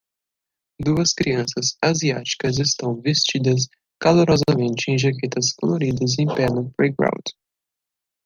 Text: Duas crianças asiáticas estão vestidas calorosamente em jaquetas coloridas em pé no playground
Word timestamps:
Duas 0.79 1.13
crianças 1.13 1.77
asiáticas 1.79 2.57
estão 2.57 2.99
vestidas 2.99 3.67
calorosamente 3.99 4.89
em 4.89 4.97
jaquetas 4.97 5.51
coloridas 5.53 6.17
em 6.17 6.25
pé 6.25 6.47
no 6.49 6.71
playground 6.71 7.21